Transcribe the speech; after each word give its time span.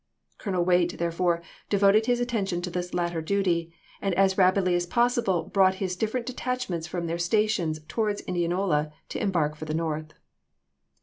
Colonel 0.39 0.65
Waite, 0.65 0.97
therefore, 0.97 1.43
devoted 1.69 2.07
his 2.07 2.19
attention 2.19 2.63
to 2.63 2.71
this 2.71 2.91
latter 2.91 3.21
duty, 3.21 3.71
and 4.01 4.15
as 4.15 4.35
rapidly 4.35 4.73
as 4.73 4.87
possible 4.87 5.43
brought 5.43 5.75
his 5.75 5.95
different 5.95 6.25
detach 6.25 6.71
ments 6.71 6.87
from 6.87 7.05
their 7.05 7.19
stations 7.19 7.79
towards 7.87 8.21
Indianola 8.21 8.91
to 9.09 9.21
embark 9.21 9.55
for 9.55 9.65
the 9.65 9.75
North. 9.75 10.13